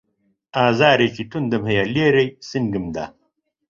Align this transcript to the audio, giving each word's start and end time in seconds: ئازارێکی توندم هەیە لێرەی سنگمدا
ئازارێکی 0.59 1.23
توندم 1.31 1.63
هەیە 1.69 1.85
لێرەی 1.95 2.29
سنگمدا 2.49 3.05